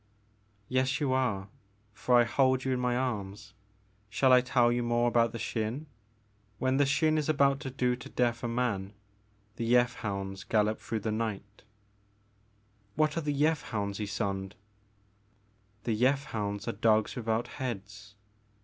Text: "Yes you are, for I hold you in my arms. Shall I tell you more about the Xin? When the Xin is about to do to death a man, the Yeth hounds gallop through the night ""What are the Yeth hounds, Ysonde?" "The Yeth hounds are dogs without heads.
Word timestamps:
"Yes 0.67 0.99
you 0.99 1.13
are, 1.13 1.47
for 1.93 2.19
I 2.19 2.23
hold 2.23 2.65
you 2.65 2.73
in 2.73 2.79
my 2.79 2.95
arms. 2.97 3.53
Shall 4.09 4.33
I 4.33 4.41
tell 4.41 4.71
you 4.71 4.81
more 4.81 5.07
about 5.07 5.31
the 5.31 5.37
Xin? 5.37 5.85
When 6.57 6.77
the 6.77 6.85
Xin 6.85 7.19
is 7.19 7.29
about 7.29 7.59
to 7.59 7.69
do 7.69 7.95
to 7.95 8.09
death 8.09 8.43
a 8.43 8.47
man, 8.47 8.93
the 9.57 9.63
Yeth 9.63 9.97
hounds 9.97 10.43
gallop 10.43 10.79
through 10.79 11.01
the 11.01 11.11
night 11.11 11.61
""What 12.95 13.15
are 13.15 13.21
the 13.21 13.31
Yeth 13.31 13.61
hounds, 13.65 13.99
Ysonde?" 13.99 14.53
"The 15.83 15.93
Yeth 15.95 16.23
hounds 16.33 16.67
are 16.67 16.71
dogs 16.71 17.15
without 17.15 17.47
heads. 17.47 18.15